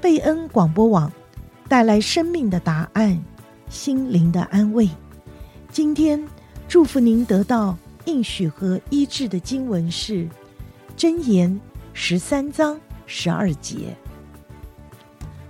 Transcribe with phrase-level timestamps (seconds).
[0.00, 1.10] 贝恩广播网
[1.68, 3.20] 带来生命的答案，
[3.68, 4.88] 心灵的安慰。
[5.72, 6.24] 今天
[6.68, 10.24] 祝福您得到应许和医治的经文是
[10.96, 11.50] 《箴言》
[11.92, 13.96] 十三章十二节。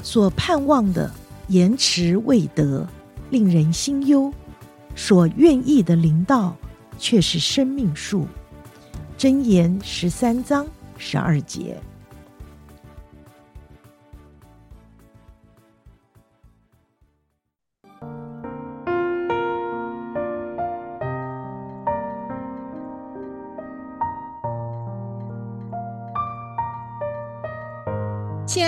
[0.03, 1.13] 所盼望的
[1.49, 2.89] 延迟未得，
[3.29, 4.33] 令人心忧；
[4.97, 6.57] 所愿意的灵道，
[6.99, 8.27] 却是生命树。
[9.19, 11.79] 箴言十三章十二节。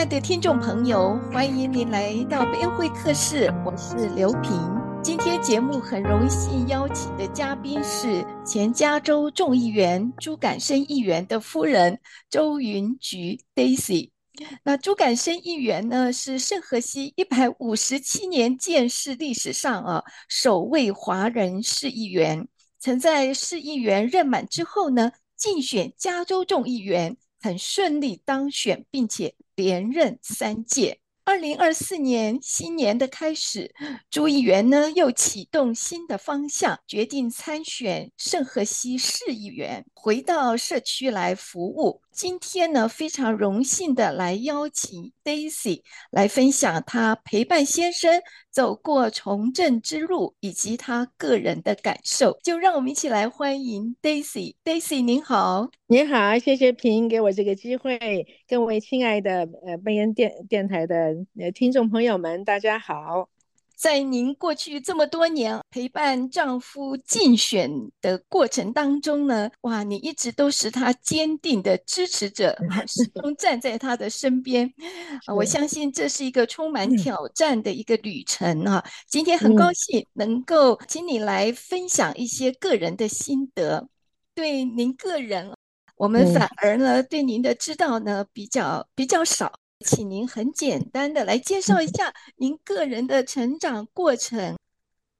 [0.00, 4.50] 亲爱的听众朋友，欢迎您来到贝恩会客室，我是刘平。
[5.02, 12.00] 今天节目很荣幸邀请的嘉宾是前加州众议员朱感生议员的夫人
[12.30, 14.12] 周云菊 Daisy。
[14.64, 29.34] 那朱感生议员呢，是圣荷西一百五十七年建市历史上啊首位华人市议员，曾在市议员任满之后呢，竞选加州众议员，很顺利当选，并且。
[29.56, 33.74] 连任三届，二零二四年新年的开始，
[34.08, 42.00] 朱议员呢又启动新的方向，决定参选圣荷西市议员，回到社区来服务。
[42.20, 52.38] 今天呢，非常荣幸的来邀请 Daisy 来分享她陪伴先生走过从政之路以及她个人的感受。
[52.42, 54.54] 就让我们一起来欢迎 Daisy。
[54.62, 57.98] Daisy 您好，您好，谢谢平给我这个机会，
[58.46, 63.30] 各位亲爱的呃贝恩电电台的呃听众朋友们，大家好。
[63.80, 67.70] 在您过去这么多年陪伴丈夫竞选
[68.02, 72.54] 的过程当中呢，哇，你一直都是他坚定的支持者，
[72.86, 74.70] 始终站在他的身边。
[75.24, 78.84] 啊，我相信这是一个充满挑战的一个旅程啊。
[79.08, 83.88] 今天很高兴能够请你来分享一些个人的心得。
[84.34, 85.54] 对您个人，
[85.96, 89.50] 我们反而呢对您的知道呢比较比较少。
[89.84, 94.56] 请您很简单的来介绍一下您个人的成长过程。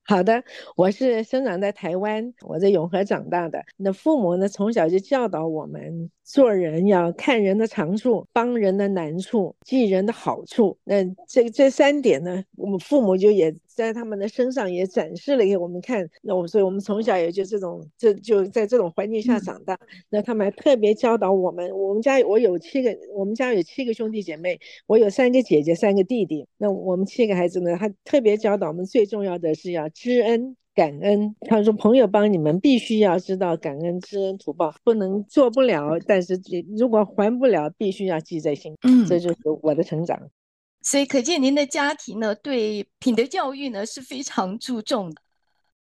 [0.02, 0.42] 好的，
[0.76, 3.62] 我是生长在台湾，我在永和长大的。
[3.76, 6.10] 那父母呢，从小就教导我们。
[6.24, 10.76] 做人要看人的长处，帮人的难处，记人的好处。
[10.84, 16.08] 那这这三点呢，我们父母就也在他们的身上也展示了给我们看。
[16.22, 19.78] 那我所以，我们从小也就这种，这就在这种环境下长大。
[20.08, 21.70] 那他们还特别教导我们。
[21.76, 26.46] 我们家我有七个，我们家有七个兄弟姐妹，我有三个姐姐，三个弟弟。
[26.58, 30.56] 那我们七个孩子呢，他特别教导我们，最重要的是要知恩。
[30.72, 36.40] 感恩，他说朋友帮你们，必须要知道感恩、知恩图报，不能做不了，但是
[36.78, 38.74] 如果还不了，必须要记在心。
[38.82, 40.30] 嗯，这就是我的成长。
[40.82, 45.20] 所以可见您的家庭呢，对品德教育呢是非常注重的。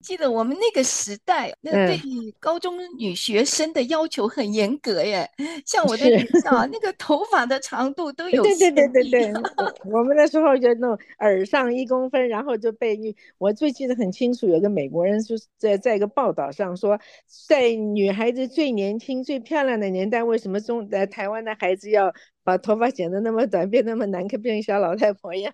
[0.02, 2.00] 记得我们那个时代，那对
[2.40, 5.28] 高中女学生的要求很严格耶。
[5.66, 8.44] 像我的学校，那个头发的长度都有。
[8.44, 9.34] 对对对对对，
[9.86, 13.16] 我们那时候就弄耳上一公分，然后就被女。
[13.40, 17.00] 我最记得很清楚，有个美国人说，在在一个报道上说，
[17.48, 22.14] 在女孩子最年轻、最漂亮的年代，为什么中在台湾的孩子要？
[22.46, 25.52] 把头发剪得那么短，变那么难看，变成小老太婆一样。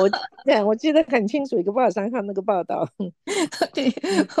[0.00, 0.08] 我
[0.44, 2.88] 对，我记得很清楚，一个报纸上看那个报道。
[3.74, 3.92] 对，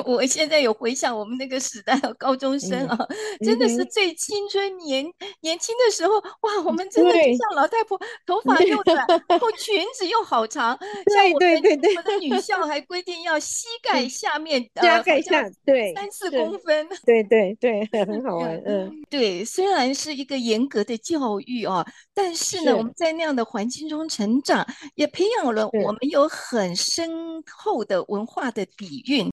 [0.06, 6.14] 我现在有回想我们那个时代，高中生啊，嗯、真的是最青春年、嗯、年轻的时候。
[6.40, 10.78] 哇，我们真的就像老太婆，头发又短， 然后裙子又好长。
[11.14, 16.88] 像我们对对对，我们的女校还规定要膝盖下面，膝盖下对三四公分。
[17.04, 18.56] 对对对，很好玩。
[18.64, 21.86] 嗯，对，虽然是一个严格的教育啊。
[22.14, 29.30] 但是呢，是我们在那样的环境中成长，也培养了我们有很深厚的文化的底蕴，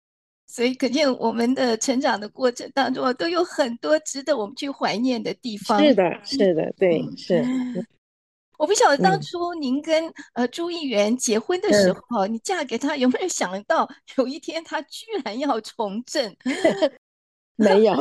[0.47, 5.83] 所以可见我们的成长的过程当中都有很多值得我们去怀念的地方。
[5.83, 7.45] 是的，是的，对，嗯、是。
[8.57, 13.87] 我不晓得当初您跟、嗯、呃朱议员结婚的时候，嗯、你嫁给他有没有想到
[14.17, 16.35] 有一天他居然要从政？
[17.59, 17.93] 没有，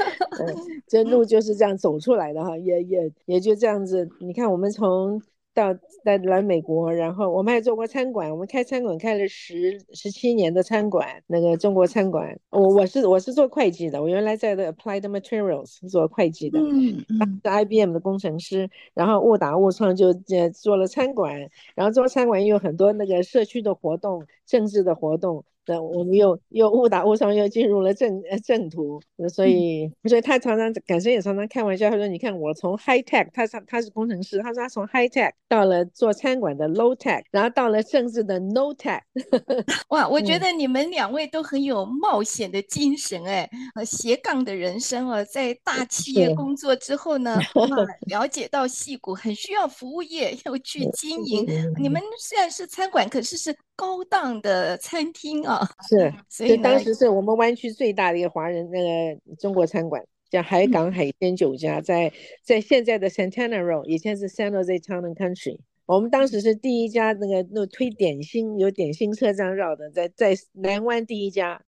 [0.88, 4.08] 这路就是这样走出来的哈，也也也就这样子。
[4.20, 5.20] 你看，我们从
[5.52, 12.38] 到来来美国，然后我们还做过餐馆，我们开餐馆开了十十七年的餐馆，那个中国餐馆。
[12.48, 25.44] 我我是我是做会计的，我原来在的 Applied Materials 做会计的，嗯嗯，是 IBM 的工程师，然后误打误撞就呃做了餐馆，然后做餐馆也有很多那个社区的活动、政治的活动。
[25.70, 29.00] 那我们又又误打误撞又进入了正呃正途，
[29.32, 39.00] 所以、嗯、所以他常常感生也常常开玩笑，他说：“你看我从 high tech，他他他是工程师，他说他从 high tech 到了做餐馆的 low tech，然后到了政治的 no tech。
[39.90, 47.66] ”哇，我觉得你们两位都很有冒险的精神哎，呃，斜杠的人生哦，在大企业工作之后呢，哇，
[48.08, 51.46] 了解到戏骨很需要服务业要去经营。
[51.78, 55.66] 你们虽然是餐馆，可是是高档的餐厅啊。
[55.88, 62.12] 是，所以当时是我们湾区最大的一个华人那个中国餐馆，叫海港海鲜酒家，在
[62.44, 65.58] 在现在的 Santana Row，以前是 San Jose Town and Country。
[65.86, 71.62] 我们当时是第一家那个那推点心有点心车这样绕的，在在南湾第一家。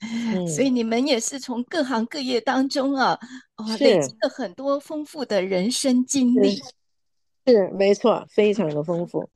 [0.34, 3.16] 嗯，所以你们也是从各行各业当中啊，
[3.56, 6.56] 哦，累积了很多丰富的人生经历。
[6.56, 6.64] 是，
[7.46, 9.28] 是没错，非常的丰富。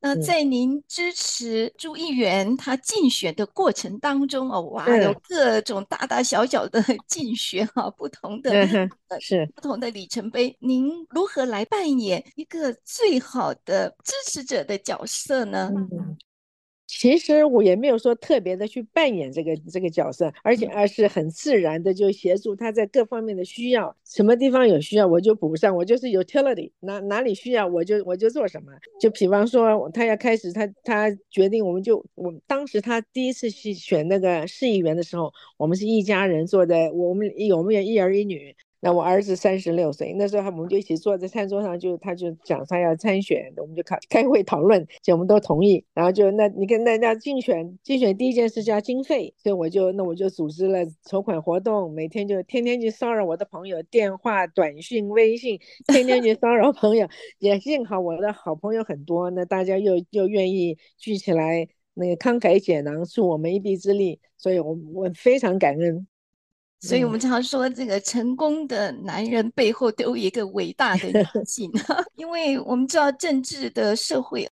[0.00, 8.66] 那在您支持朱议员他竞选的过程当中哦，哇，有各种大大小小的 竞选哈，不同的
[9.20, 9.44] 是。
[9.54, 10.56] 不同的里程碑。
[10.60, 15.72] 您如何来扮演一个最好的支持者的角色呢？
[15.74, 16.16] 嗯
[16.88, 28.72] 其实我也没有说特别的去扮演这个这个角色，而且而是很自然的就协助他在各方面的需要，什么地方有需要我就补上，我就是 utility，哪哪里需要我就我就做什么。
[28.98, 38.56] 就比方说他要开始他他决定，我们就我当时他第一次去选那个市议员的时候，我们是一家人坐在我们我们有一儿一女。
[38.80, 55.58] 那我儿子三十六岁，那时候我们就一起坐在餐桌上，就他就讲他要参选，我们就开开会讨论，就我们都同意，然后就那你看那那竞选竞选第一件事就要经费，所以我就那我就组织了筹款活动，每天就天天去骚扰我的朋友，电话、短信、微信，
[55.88, 57.08] 天天去骚扰朋友，
[57.40, 66.06] 也幸好我的好朋友很多，那大家又又愿意聚起来，那个慷慨解囊，助我们一臂之力，所以我我非常感恩。
[66.80, 71.70] 所以我们常说，这个成功的男人背后都有一个伟大的女 性，
[72.16, 74.48] 因为我们知道政治的社会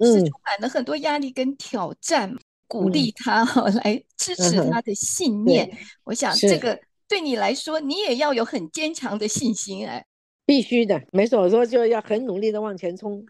[0.00, 5.68] 是充满了很多压力跟挑战，嗯、鼓励他哈 来支持他的信念。
[5.70, 10.04] 嗯、我想这个对你来说，你也要有很坚强的信心哎，
[10.46, 13.24] 必须的，没错，我说就要很努力的往前冲。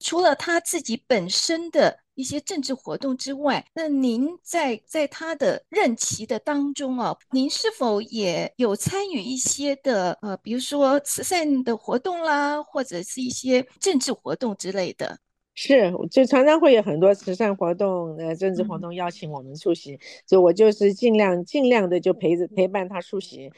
[0.00, 15.18] 除了他自己本身的一些政治活动之外，那您在在他的任期的当中啊，您是否也有参与一些的呃，比如说慈善的活动啦，或者是一些政治活动之类的？
[15.54, 23.50] 是，就常常会有很多慈善活动、呃政治活动邀请我们出席，嗯、所以我就是尽量尽量的就陪着陪伴他出席，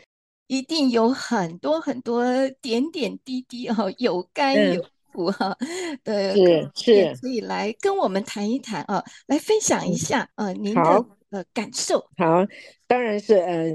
[0.49, 2.25] 一定有很多很多
[2.61, 4.85] 点点滴滴哦，有干有。
[5.15, 5.57] 嗯哈，
[6.05, 6.33] 对，
[6.75, 11.99] 是是可以来跟我们谈一谈啊，来分享一下啊您的呃感受。
[12.17, 12.47] 好，
[12.87, 13.67] 当然是呃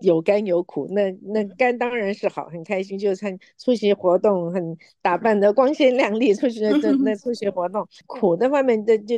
[0.00, 7.86] 有甘有苦，那那甘当然是好，很开心，就参出席活动，很打扮的光鲜亮丽，出席那那出席活动。
[8.06, 9.16] 苦的方面的就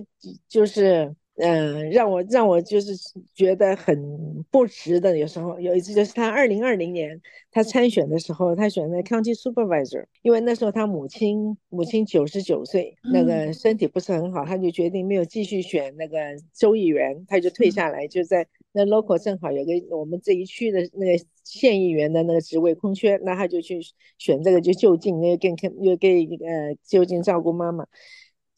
[0.48, 1.14] 就是。
[1.40, 2.92] 嗯，让我让我就是
[3.34, 5.16] 觉得很不值的。
[5.16, 7.20] 有时候有一次就是他二零二零年
[7.50, 16.18] 他参选的时候，他选的 County Supervisor，因为那时候他母亲母亲九十九岁，那个身体不是很好，他就决定没有继续选那个
[16.54, 23.80] 州议员，他就退下来，就在那 local 正好有个我们这一区的那个县议员的那个职位空缺，那他就去
[24.18, 27.86] 选这个就就近，又给又给呃就近照顾妈妈。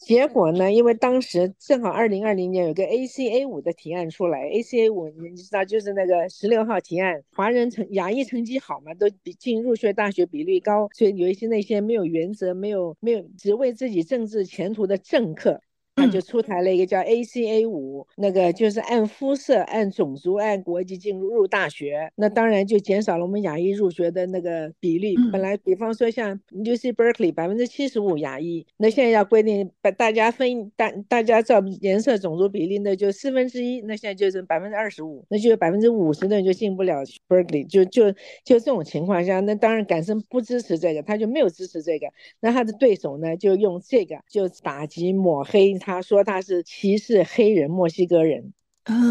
[0.05, 0.73] 结果呢？
[0.73, 15.61] 因为当时正好二零二零年有个 ACA 五的提案出来，ACA 五你知道就是那个十六号提案，华人成亚裔成绩好嘛，都比进入学大学比率高，所以有一些那些没有原则、没有没有只为自己政治前途的政客。
[15.95, 25.15] 他就出台了一个叫 ACA 五，那个就是按肤色、按种族、按国籍进入入大学，那当然就减少了我们亚裔入学的那个比例。
[25.31, 38.11] 本来比方说像 UC Berkeley 百分之七十五亚裔，那现在要规定把大家分大大家照颜色、种族比例，那就四分之一，那现在就是百分之二十五，那就有百分之五十的人就进不了 Berkeley，就就
[38.45, 42.07] 就这种情况下，那当然感生不支持这个，他就没有支持这个，
[42.41, 45.79] 那他的对手呢就用这个就打击抹黑。
[45.85, 48.55] 他说他是歧视黑人墨西哥人，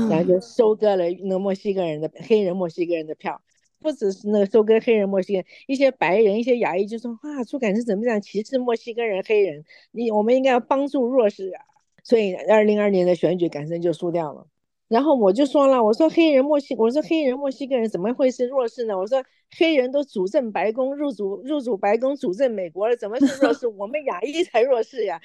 [0.10, 3.42] 然后就收割了那墨西哥人的黑人墨西哥人的票，
[3.80, 9.64] 不只是那个收割黑人墨西哥，一些白人、一些亚裔就说哇，朱感生怎么这样歧视墨西哥人、黑人？
[9.92, 11.62] 你我们应该要帮助弱势啊！
[12.04, 14.48] 所以二零二年的选举，感生就输掉了。
[14.88, 18.98] 然后我就说了，我说黑人墨西，我说黑人墨西哥人怎么会是弱势呢？
[18.98, 19.24] 我说
[19.58, 23.68] 黑人都主政白宫，入主入主白宫，主政美国了，怎么是弱势？
[23.78, 25.22] 我们亚裔才弱势呀！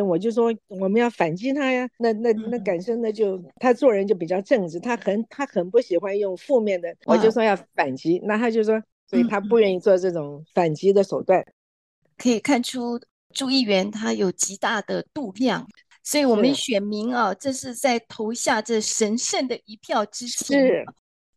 [0.00, 1.86] 我就说我们要反击他呀。
[1.98, 11.44] 那那那感生呢就他做人就比较正直，他很他很不喜欢用负面的，我就说要反击，那他就说，所以他不愿意做这种反击的手段。
[12.16, 13.00] 可以看出
[13.34, 15.66] 朱议员他有极大的度量，
[16.02, 20.84] 所以我们选民啊，这是在投下这神圣的一票之前。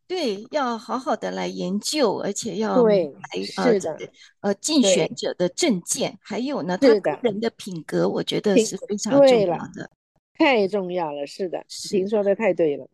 [0.07, 3.11] 对，要好好的来研究，而且要对，
[3.43, 3.97] 是的，
[4.41, 9.89] 呃，竞选者的证件，还有呢，他个人的品格，我觉得是非常重要的，
[10.37, 12.87] 太重要了，是的，您说的太对了。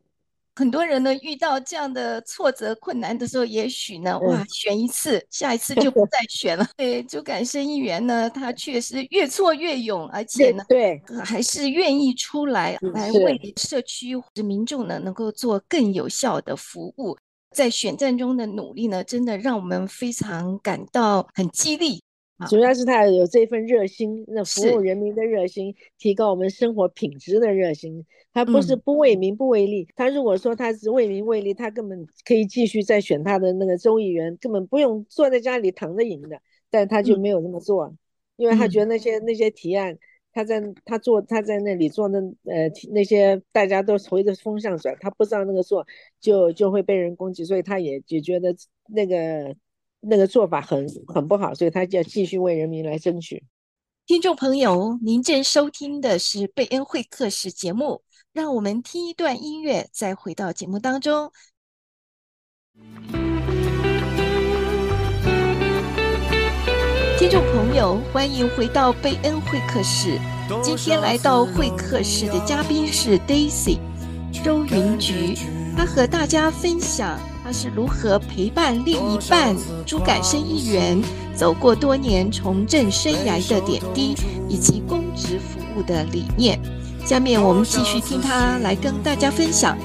[0.55, 6.67] 很多人呢，遇到这样的挫折困难的时候，也许呢，哇，选一次，下一次就不 再选了。
[6.75, 17.17] 对，就感生议员呢，他确实越挫越勇，而且呢，对，还是愿意出来来为社区的民众呢，能够做更有效的服务，
[17.55, 22.01] 在选战中的努力呢，真的让我们非常感到很激励。
[22.49, 28.05] 主要是他有这份热心，那服务人民的热心，提高我们生活品质的热心。
[28.33, 36.41] 他不是不为民不为利，他如果说他是为民为利，他根本可以继续再选他的那个州议员，根本不用坐在家里躺着赢的。
[36.69, 37.93] 但他就没有那么做，
[38.37, 39.97] 因为他觉得那些那些提案，
[40.31, 45.85] 他在他做他在那里做那呃那些大家都随着风向转，他不知道那个做
[46.19, 48.55] 就就会被人攻击，所以他也也觉得
[48.87, 49.55] 那个。
[50.01, 53.43] 那个做法很很不好，所以他就要继续为人民来争取。
[54.07, 58.01] 听众朋友，您正收听的是贝恩会客室节目，
[58.33, 61.31] 让我们听一段音乐，再回到节目当中。
[67.17, 70.19] 听众朋友，欢迎回到贝恩会客室。
[70.63, 73.77] 今天来到会客室的嘉宾是 Daisy
[74.43, 75.35] 周云菊，
[75.77, 77.30] 她和大家分享。
[77.51, 79.53] 他是如何陪伴另一半
[79.85, 80.97] 朱改生议员
[81.35, 84.15] 走过多年从政生涯的点滴，
[84.47, 86.57] 以及公职服务的理念？
[87.05, 89.77] 下面我们继续听他来跟大家分享。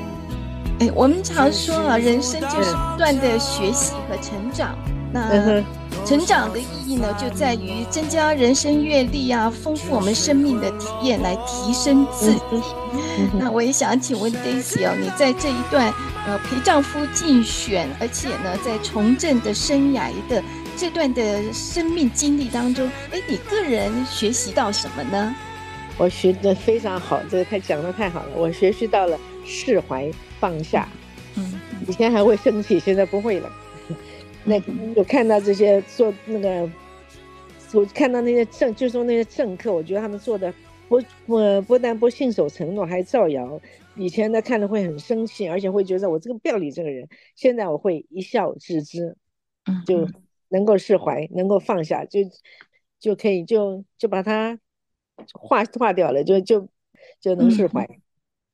[0.79, 4.79] 哎，我们常说啊，人生就是不断的学习和成长。
[5.13, 5.61] 那
[6.05, 12.41] 成长的意义呢，就在于增加人生阅历啊，丰富我们生命的体验，来提升自己。
[13.37, 15.93] 那我也想请问 Daisy 哦，你在这一段。
[16.27, 20.43] 呃，陪丈夫竞选，而且呢，在从政的生涯的
[20.77, 25.35] 这段的生命经历当中，哎，你个人学习到什么呢？
[25.97, 28.31] 我学的非常好，这个太讲的太好了。
[28.35, 30.89] 我学习到了释怀放下，
[31.37, 33.49] 嗯，以前还会生气，现在不会了。
[34.43, 34.61] 那
[34.97, 36.69] 我看到这些做那个，
[37.73, 40.53] 我看到那些政，就说那些政客，我觉得他们做的
[40.89, 43.61] 不不不但不信守承诺，还造谣。
[43.97, 47.09] 以前呢，看了会很生气，而且会觉得我这个不要理这个人。
[47.35, 49.17] 现在我会一笑置之，
[49.87, 50.09] 就
[50.49, 52.21] 能够释怀，能够放下，就
[52.99, 54.59] 就可以就就把它
[55.33, 56.69] 化化掉了，就就
[57.21, 57.89] 就能释怀。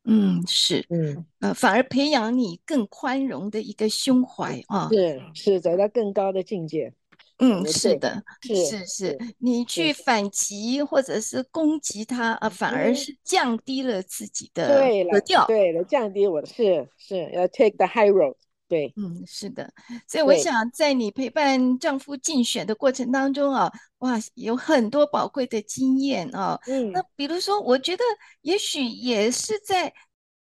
[0.05, 6.93] 嗯，嗯是，嗯呃，反而培养你更宽容的一个胸怀啊，是是，走到更高的境界。
[7.39, 14.69] 嗯，是的，是是是，你去反击或者是攻击他啊，反而是降低了自己的
[15.11, 18.35] 格调，对了，降低我的是是要 take the high road，
[18.69, 19.73] 对，嗯，是的，
[20.07, 28.05] 所以我想在你陪伴丈夫竞选的过程当中啊，哇，有很多宝贵的经验啊，嗯，那比如说，我觉得
[28.43, 29.93] 也许也是在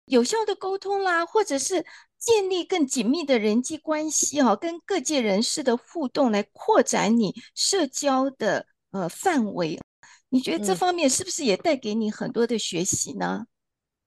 [0.04, 1.84] 有效的沟通啦，或者是。
[2.24, 9.80] 建立更紧密的人际关系哦，跟各界人士的互动，来扩展你社交的呃范围。
[10.28, 13.46] 你觉得这方面是不是也带给你很多的学习呢？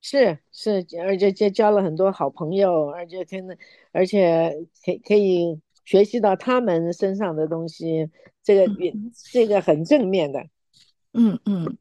[0.01, 3.57] 是是，而且就交了很多好朋友，而且可能
[3.91, 8.09] 而且可以可以学习到他们身上的东西，
[8.41, 10.39] 这个也、嗯、这个很正面的。
[11.13, 11.77] 嗯嗯。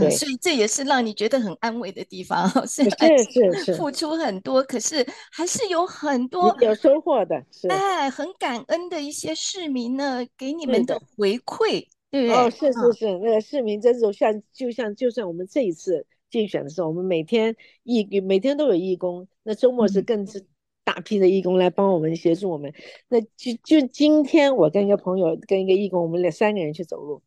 [0.00, 2.48] 嗯，所以这也是让你觉得很安慰的地方。
[2.66, 7.44] 是是是，付出很多，可是还是有很多有收获的。
[7.50, 12.30] 是哎，很感恩的一些市民呢，给你们的回馈，对不对？
[12.32, 20.46] 哦，是是是，那个市民这种像，就像就算我们这一次竞选的时候，我们每天义每天都有义工，那周末是更是
[20.84, 22.72] 大批的义工来帮我们协助我们。
[23.08, 27.22] 那就就今天我跟一个朋友跟一个义工，我们俩三个人去走路。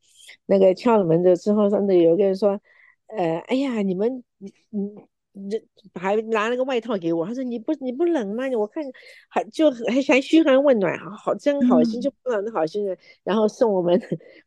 [0.51, 2.60] 那个敲了门的之后，上头有个人说
[3.08, 4.51] ：“呃，哎呀，你们，你
[5.34, 5.58] 你这
[5.93, 7.25] 还拿了个外套给我。
[7.25, 8.43] 他说你不你不冷吗？
[8.58, 8.84] 我看
[9.29, 12.98] 还就还还嘘寒问暖，好真好心，就不冷的好心人。
[13.24, 13.98] 然后送我们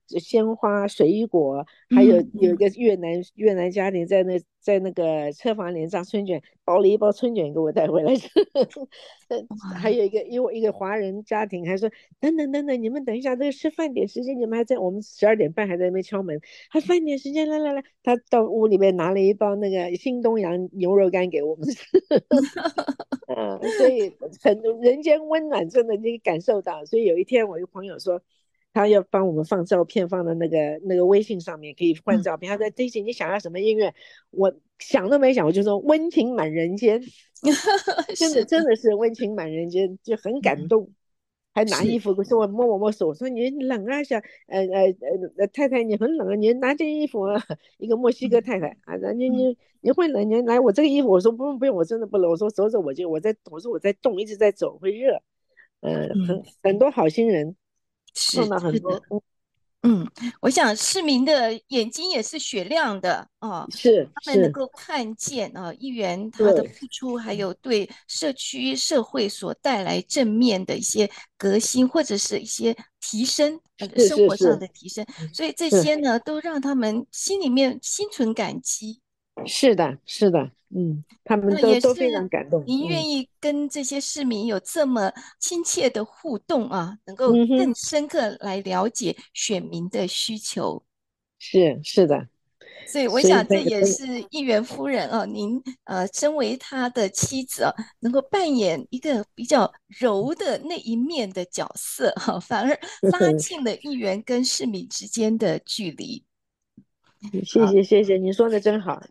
[0.06, 8.28] 鲜花、水果，还有有一个越南越南家庭在那在那个车房里炸春卷，包了一包春卷给我带回来吃。
[9.80, 21.84] 还有一个因为一个华人家庭还说等等等等，你们等一下，这个吃饭点时间，你们还在我们十二点半还在那边敲门，还饭点时间来来来，他到屋里面拿了一包那个新东阳牛肉干给我们吃。
[23.28, 26.84] 嗯， 所以很人间温暖，真的你感受到。
[26.84, 28.22] 所以有一天我一个朋友说。
[28.74, 32.50] 他要帮我们放照片，放到那个那个微信上面，可以换照片。
[32.50, 33.94] 嗯、他说：“这些你想要什么音乐？”
[34.32, 37.00] 我想都没想，我就说“温情满人间
[38.16, 40.82] ”，真的真的是温情满人间，就很感动。
[40.82, 40.94] 嗯、
[41.54, 44.16] 还拿衣服给我摸我摸手，说：“你冷啊，小
[44.48, 44.92] 呃呃
[45.38, 47.40] 呃太太，你很冷啊，你拿件衣服啊。”
[47.78, 50.28] 一个墨西哥太太啊，你你你会冷？
[50.28, 51.08] 你来我这个衣服。
[51.08, 52.28] 我说不用不用，我真的不冷。
[52.28, 55.22] 我说走走，我就我在我说我在动，一直在走，会热。
[55.80, 57.54] 呃、嗯，很很多好心人。
[58.14, 59.02] 是的，
[59.86, 67.34] 嗯，我想市民的眼睛也是雪亮的啊，是他们能够看见啊，议员他的付出，还。
[67.34, 73.60] 有对社区社会所带来正面的一些革新或者是一些提升，
[74.08, 75.04] 生活上的提升，
[75.34, 79.02] 所以这些呢，都让他们心里面心存感激。
[79.46, 82.62] 是的，是的，嗯，他们都都非常感动。
[82.66, 90.82] 您愿意跟这些市民有这么亲切的互动啊，能够更深刻来了解选民的需求。
[91.38, 92.28] 是是的，
[92.86, 102.78] 所以我想这也是议员夫人啊，您呃，身为他的妻子啊，能够扮演一个比较柔的那一面的角色哈，反而
[103.10, 106.24] 拉近了议员跟市民之间的距离。
[107.44, 109.00] 谢谢谢谢，你说的真好。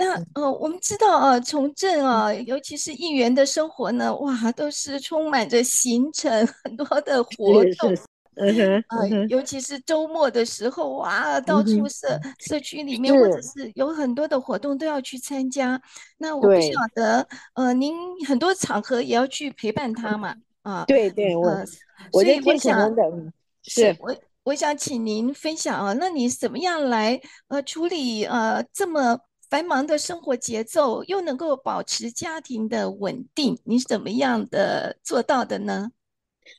[0.00, 6.30] 那呃，我们知道啊，从政啊，尤其是议员的生活呢，哇，都是充满着行程，
[6.62, 7.92] 很多的活动。
[8.40, 15.82] 嗯哼，啊，尤其是周末的时候，哇，到处社、嗯、社区里面，或者是有很多的活动都要去参加。
[16.18, 20.36] 那我不晓得，呃，您很多场合也要去陪伴他嘛？
[20.62, 21.64] 啊，对对，我，呃、
[22.12, 23.02] 我所以我想的
[23.64, 24.14] 是我。
[24.48, 33.58] 我想请您分享啊，那你怎么样来呃处理呃这么繁忙的生活节奏，又能够保持家庭的稳定？
[33.64, 35.90] 你是怎么样的做到的呢？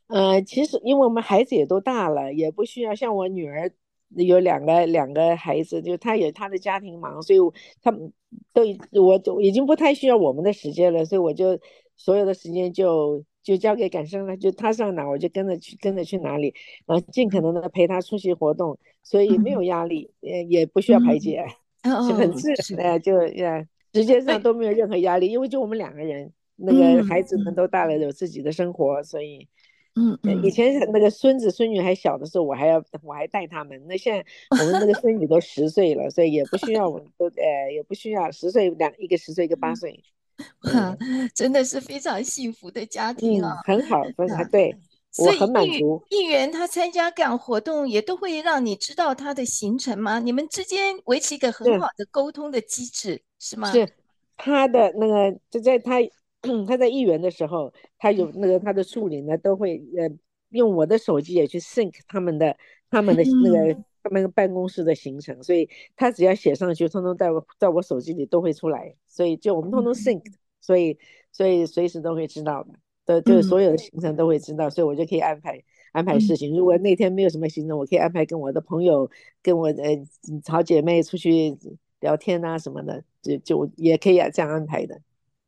[0.05, 3.71] 呃，其实因为我们孩子也都大了，也不需要像我女儿
[4.09, 7.39] 有两个两个孩子，就她有她的家庭忙，所以
[7.81, 8.13] 他们
[8.53, 8.61] 都
[9.01, 11.59] 我已经不太需要我们的时间了，所以我就
[11.97, 13.25] 所有的时间就。
[13.41, 16.53] 就交给感生了，就他上哪我就跟着去，跟着去哪里，
[16.85, 21.45] 然后尽可能的陪他出席活动，所以没有压力，也、嗯、也不需要排解，
[21.83, 29.47] 就、嗯、很自然的，就呃，时间上都没有任何压力，因为就我们两个人，那个孩子们都大了，有自己的生活，所以，
[29.95, 40.03] 嗯，以前那个孙子孙女还小的时候，我还要我还带他们，那现在我们那个孙女都十岁了，所以也不需要我们都呃也不需要十岁两一个十岁一个八岁。
[40.73, 40.97] 哇，
[41.35, 44.75] 真的是非常幸福的家庭啊，嗯、很好，很好，对，
[45.17, 46.01] 我很满足。
[46.09, 50.19] 议员他参加各样活动，也都会让你知道他的行程吗？
[50.19, 53.71] 你们之间维持一个很好的沟通的机制，是，是吗？
[53.71, 53.87] 是，
[54.37, 55.95] 他的那个就在他
[56.67, 60.09] 他在议员的时候，他有那个他的助理呢，都会呃
[60.49, 62.55] 用我的手机也去 sync 他们的
[62.89, 63.83] 他们的那个。
[64.01, 70.23] 嗯他们办公室的行程，所以他只要写上去，通通在我在我手机里都会出来，所以就我们通通 sync，
[70.61, 70.97] 所以
[71.31, 76.55] 所以随时都会知道的，对，就是所有的行程都会知道，所以我就可以安排安排事情。
[76.55, 79.09] 如果那天没有什么行程，我可以安排跟我的朋友、
[79.43, 79.83] 跟我的
[80.47, 81.57] 好姐妹出去
[81.99, 84.99] 聊天啊什么的，就就也可以这样安排的。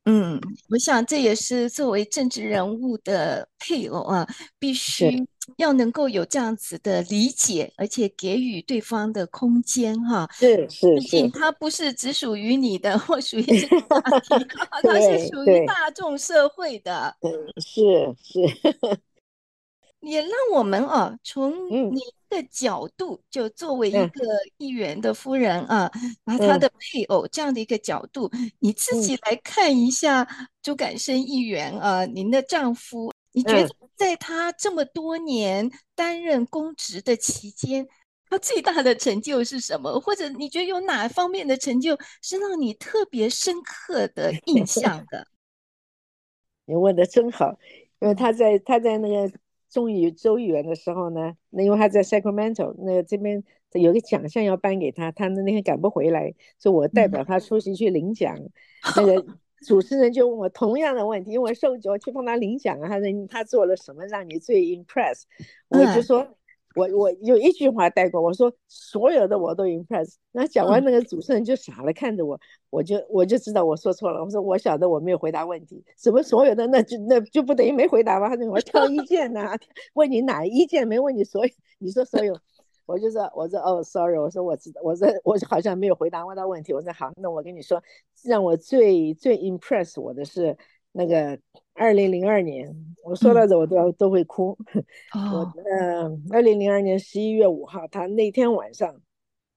[0.06, 5.26] 嗯，我想这也是作为政治人物的配偶啊，必须
[5.58, 10.30] 要能够有这样子的理解，而且给予对方的空间哈。
[10.34, 14.02] 是是，毕竟他不是只属于你的，或属于这个
[14.84, 17.16] 他是属于大众社会的。
[17.22, 18.40] 嗯，是是。
[20.02, 24.10] 也让我们啊，从您的角度，嗯、就作为一个
[24.58, 25.92] 议员的夫人啊，
[26.24, 30.28] 拿、嗯、他的配偶这样的一个角度，嗯、你自己来看一下
[30.64, 33.70] 朱感生议员啊，您的丈夫，你觉得
[34.02, 37.88] 在他这么多年担任公职的期间，
[38.28, 40.00] 他最大的成就是什么？
[40.00, 45.28] 或者你觉得有哪方面的成就是让你特别深刻的印象的？
[46.66, 47.56] 你问的真好，
[48.00, 49.32] 因为他在他在那个。
[49.74, 58.38] 众议州议员的时候呢，那因为他在 Sacramento，那这边有个奖项要颁给他，他那天赶不回来，所以我代表他出席去领奖。
[58.98, 59.26] 那个
[59.62, 65.24] 主持人就问我同样的问题，因为受邀去帮他领奖啊，他说他做了什么让你最 impress？
[65.70, 66.28] 我就说
[66.76, 70.16] 我我有一句话带过，我说所有的我都 impress。
[70.32, 74.24] 那讲完那个主持人就傻了，看着我，我就我就知道我说错了。
[74.24, 78.30] 我说我晓得我没有回答问题，什么所有的那就那就不等于没回答吗？
[78.30, 79.60] 他说我挑一件呐、啊，
[79.94, 81.54] 问你哪一件，没问你所有。
[81.78, 82.38] 你说所有，
[82.86, 86.74] 我就说我说哦，sorry，我说我知道，我说我好像没有回答过他问题。
[86.74, 87.82] 我说好，那我跟你说，
[88.24, 90.58] 让我最最 impress 我的是
[90.92, 91.40] 那个。
[91.74, 94.56] 二零零二年，我说到这我都要、嗯、都会哭。
[95.14, 99.02] 我嗯，二零零二年十一月五号，他那天晚上，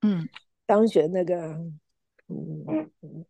[0.01, 0.27] 嗯，
[0.65, 1.37] 当选那个
[2.29, 2.89] 嗯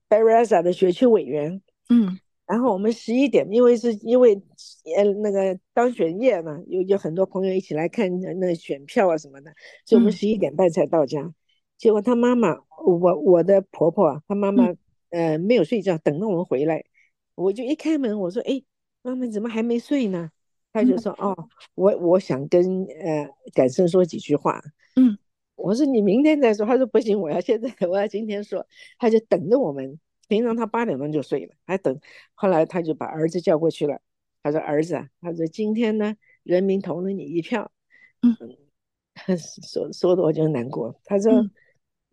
[0.08, 4.34] Berryessa 的学区委员，嗯，然后我们十一点，因为是因为
[4.96, 9.52] 呃那个当选夜嘛，有有很多朋友一起来看那个选票啊什么的，
[9.84, 11.20] 所以我们十一点半才到家。
[11.20, 11.34] 嗯、
[11.78, 14.76] 结果他妈妈，我我的婆婆她，妈妈、嗯、
[15.10, 16.84] 呃没有睡觉，等着我们回来，
[17.34, 18.62] 我就一开门，我说哎。
[19.06, 20.30] 妈妈怎么还没睡呢？
[20.72, 24.58] 她就说：“嗯、哦，我我想跟呃感生说几句话。”
[24.96, 25.18] 嗯，
[25.56, 28.66] 我说：“你明天再说。”他说：“不行，我要现在，我要今天说。”
[28.98, 30.00] 他就等着我们。
[30.34, 32.00] 平常他八点钟就睡了，还等。
[32.34, 34.00] 后来他就把儿子叫过去了。
[34.42, 37.70] 他说：“儿子啊，他说今天呢，人民投了你一票。”
[38.20, 38.36] 嗯，
[39.38, 41.00] 说说的我就难过。
[41.04, 41.48] 他说：“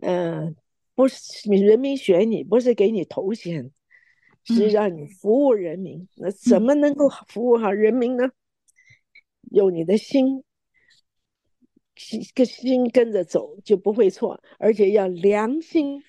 [0.01, 0.55] 嗯、呃，
[0.93, 3.71] 不是人民选你，不是给你头衔。”
[4.43, 8.25] 是让你服务人民，嗯、那怎么能够服务好人民呢？
[8.25, 8.33] 嗯、
[9.51, 10.43] 有你的心，
[11.95, 16.01] 心跟心跟着走就不会错，而且要良心。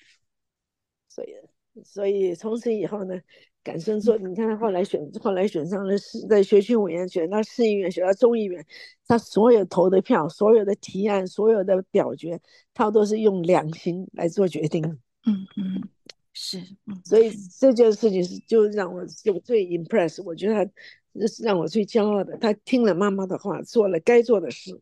[1.09, 1.35] 所以，
[1.83, 3.19] 所以从此以后呢，
[3.63, 8.65] 感生说，你看他后来选，后来选上了市，在学区委员选到市议员，选到众议员，
[9.07, 12.39] 他所有投的票，所有的提案，所有的表决，
[12.73, 14.83] 他都是用良心来做决定。
[15.25, 15.89] 嗯嗯。
[16.35, 16.57] 是，
[16.87, 20.71] 嗯，所以这件事情是就让我就最 impress，我觉得他
[21.13, 22.35] 这是让我最骄傲的。
[22.37, 24.81] 他听了妈妈的话，做了该做的事。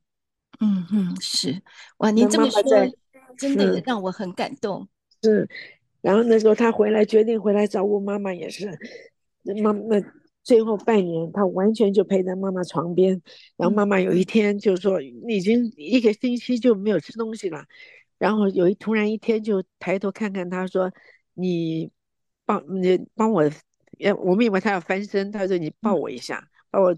[0.61, 1.61] 嗯嗯，是
[1.97, 4.87] 哇，你这么说妈妈真的让我很感动。
[5.21, 5.49] 是，
[6.01, 8.67] 然后那时候他回来决定回来找我妈妈也是，
[9.63, 10.01] 妈那
[10.43, 13.21] 最后半年他完全就陪在妈妈床边。
[13.57, 17.65] 然后妈妈有一天就说，你已经一个星期就没有吃东西了，
[18.17, 20.91] 然后有一突然一天就抬头看看他说。
[21.33, 21.89] 你
[22.45, 23.41] 帮你帮我，
[23.99, 26.93] 呃，我们以为他要翻身，他说你抱我一下，把我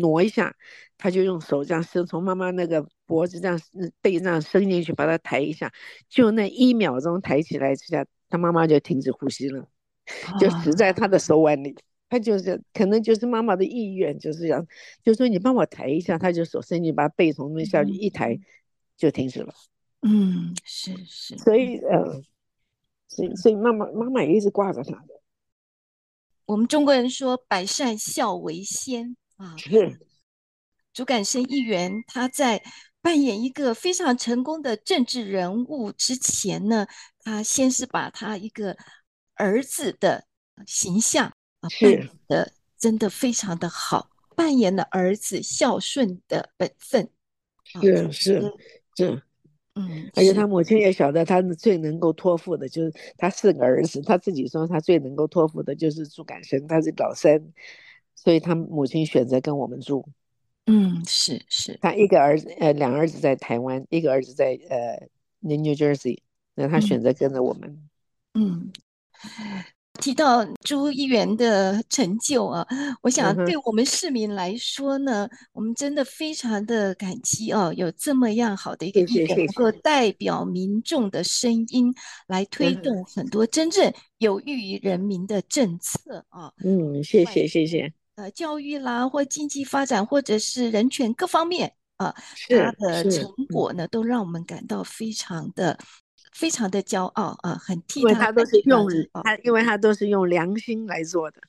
[0.00, 0.52] 挪一下，
[0.98, 3.58] 他就用手这样伸，从妈妈那个脖子这样
[4.02, 5.72] 背这样伸进去，把他抬一下，
[6.08, 9.68] 就那一秒钟抬起来之下，他妈妈就停止呼吸了，
[10.38, 11.76] 就死在他的手腕里。
[12.08, 14.66] 他就是可能就是妈妈的意愿，就是这样，
[15.02, 18.38] 就说你帮我抬一下，他就手伸进去，把背从那下去一抬，
[18.96, 19.54] 就停止了。
[20.02, 22.22] 嗯，是是，所以呃。
[23.10, 25.22] 所以，所以妈妈妈妈也一直挂着他的。
[26.44, 29.98] 我们中国人说“百善孝为先”啊，是。
[30.92, 32.62] 朱感生议员他在
[33.00, 36.86] 扮演一个非常成功的政治人物之前呢，
[37.28, 38.74] 他先是把他一个
[39.34, 40.24] 儿子的
[40.66, 41.26] 形象
[41.60, 47.10] 啊扮演的真的非常的好，扮演了儿子孝顺的本分。
[47.64, 48.42] 是是
[48.96, 49.22] 是。
[49.74, 57.52] 嗯，而且他母亲也晓得，他最能够托付的，就是他四个儿子，他自己说他最能够托付的就是朱感生，他是老三，
[58.16, 60.08] 所以他母亲选择跟我们住。
[60.64, 65.08] 嗯，是是，他一个儿子，呃，两儿子在台湾，一个儿子在呃
[65.40, 66.20] ，New Jersey，
[66.58, 67.88] 那他选择跟着我们。
[68.34, 68.70] 嗯。
[69.24, 69.64] 嗯
[70.00, 72.64] 提到朱议员的成就啊，
[73.02, 81.92] 我想对我们市民来说呢，嗯、我们真的非常的感激哦、啊，有这么样好的一个议员能够代表民众的声音
[82.28, 86.52] 来推动很多真正有益于人民的政策啊。
[86.62, 87.92] 嗯，谢谢谢谢。
[88.14, 92.14] 呃，教育啦，或经济发展，或者是人权各方面啊，
[92.48, 95.76] 他的成果呢，都让我们感到非常的。
[96.38, 98.86] 非常的骄傲啊，很替他，因为他都是用
[99.24, 101.40] 他，因为他都是用良心来做的。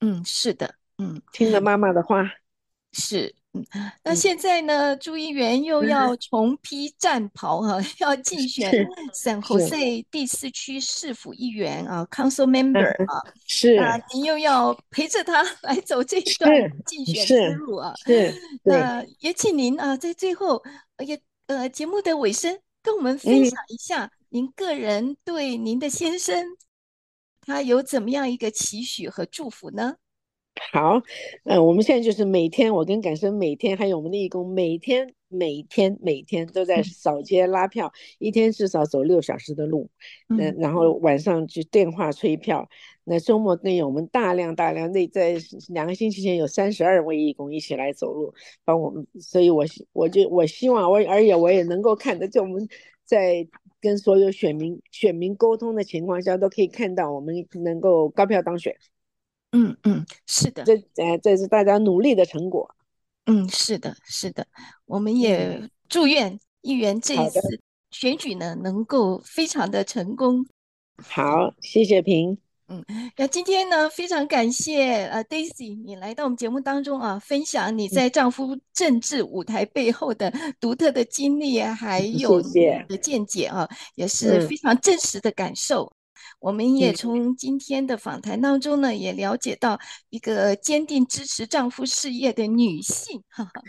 [0.00, 2.28] 嗯，是的，嗯，听了妈妈的话，
[2.90, 3.64] 是，嗯，
[4.02, 16.50] 那现在呢，朱议员又要重披战袍哈， 要竞选省、河塞第四区市府议员啊，Council Member 啊，是，啊，您又要陪着他 来走这一段
[16.84, 20.60] 竞选之路啊，是，那也请您啊，在最后
[21.06, 24.10] 也呃节目的尾声，跟我们分享一下。
[24.34, 26.56] 您个人对您的先生，
[27.42, 29.96] 他有怎么样一个期许和祝福呢？
[30.72, 30.96] 好，
[31.44, 39.90] 嗯、呃，我们现在就是每天，我跟感生每天，还有我们的义工，每天每天每天都在扫街拉票，嗯、一天至少走六小时的路，
[40.28, 42.66] 那、嗯、然后晚上去电话催票。
[43.04, 45.36] 那周末更有我们大量大量那在
[45.68, 48.32] 两个星期前有三十二位义工一起来走路
[48.64, 52.66] 帮我们，所以我我就我希望我而且我也能够看得见我们
[53.04, 53.46] 在
[53.82, 58.74] 跟所有选民选民沟通的情况下都可以看到我们能够高票当选。
[59.50, 62.74] 嗯嗯，是的，这呃这是大家努力的成果。
[63.26, 64.46] 嗯，是的，是的，
[64.86, 67.40] 我们也祝愿议员这一次
[67.90, 70.46] 选举呢能够非常的成功。
[70.96, 72.38] 好，谢谢平。
[72.72, 82.50] 嗯，那今天呢，非常感谢呃，Daisy，你来到我们节目当中啊，分享你在丈夫政治舞台背后的独特的经历，嗯、还有你
[82.88, 85.84] 的见解啊，谢谢，也是非常真实的感受。
[85.84, 85.92] 嗯、
[86.40, 93.62] 我们也从今天的访谈当中呢，也了解到一个坚定支持丈夫事业的女性，哈哈。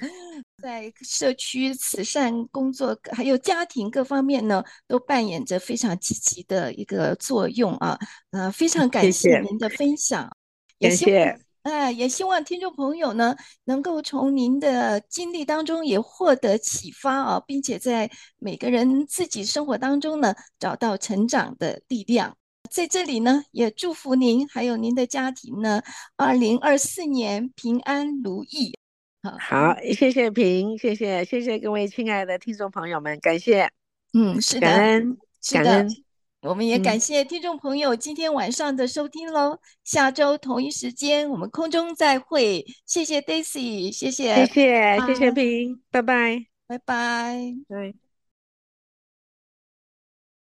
[0.63, 7.99] 在社区慈善工作，还有家庭各方面呢，都扮演着非常积极的一个作用啊。
[8.32, 10.34] 呃，非常感谢您的分享，
[10.80, 11.12] 谢谢。
[11.12, 22.38] 也希望，哎、呃，也希望听众朋友呢，能够从您的经历当中也获得启发啊，并且在每个人自己生活当中呢，找到成长的力量。
[22.71, 25.82] 在这里呢，也祝福您还有您的家庭呢，
[26.15, 28.73] 二零二四年平安如意。
[29.40, 33.70] 好，谢谢平，谢谢谢谢各位亲爱的听众朋友们，感谢，
[34.14, 35.90] 嗯，是的，感恩，是的，感恩，
[36.42, 48.03] 我们也感谢听众朋友今天晚上的收听喽，嗯、下周同一时间我们空中再会，谢谢 Daisy，谢谢，谢谢，谢谢平，拜拜，拜拜，对。